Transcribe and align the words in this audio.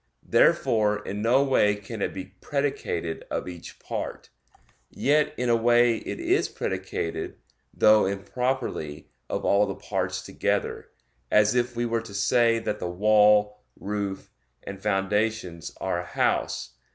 Therefore 0.27 1.05
in 1.05 1.21
no 1.21 1.43
way 1.43 1.75
can 1.75 2.01
it 2.01 2.11
be 2.11 2.33
predicated 2.41 3.23
of 3.29 3.47
each 3.47 3.77
part; 3.77 4.31
yet 4.89 5.31
in 5.37 5.47
a 5.47 5.55
way 5.55 5.97
it 5.97 6.19
is 6.19 6.49
predicated, 6.49 7.37
though 7.71 8.07
improperly, 8.07 9.11
of 9.29 9.45
all 9.45 9.67
the 9.67 9.75
parts 9.75 10.23
together; 10.23 10.89
as 11.29 11.53
if 11.53 11.75
we 11.75 11.85
were 11.85 12.01
to 12.01 12.15
say 12.15 12.57
that 12.57 12.79
the 12.79 12.89
wall, 12.89 13.59
roof, 13.79 14.31
and 14.63 14.81
foundations 14.81 15.71
are 15.79 15.99
a 16.01 16.05
house. 16.07 16.71